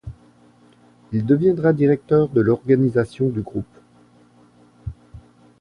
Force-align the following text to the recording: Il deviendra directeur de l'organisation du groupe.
Il 1.11 1.27
deviendra 1.27 1.73
directeur 1.73 2.27
de 2.27 2.41
l'organisation 2.41 3.29
du 3.29 3.41
groupe. 3.43 3.77